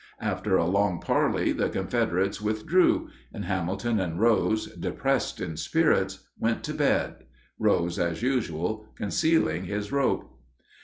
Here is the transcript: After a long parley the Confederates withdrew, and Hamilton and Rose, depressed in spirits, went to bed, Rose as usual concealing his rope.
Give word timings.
After 0.19 0.57
a 0.57 0.65
long 0.65 0.99
parley 0.99 1.51
the 1.51 1.69
Confederates 1.69 2.41
withdrew, 2.41 3.09
and 3.31 3.45
Hamilton 3.45 3.99
and 3.99 4.19
Rose, 4.19 4.65
depressed 4.75 5.39
in 5.39 5.57
spirits, 5.57 6.23
went 6.39 6.63
to 6.63 6.73
bed, 6.73 7.17
Rose 7.59 7.99
as 7.99 8.23
usual 8.23 8.87
concealing 8.95 9.65
his 9.65 9.91
rope. 9.91 10.39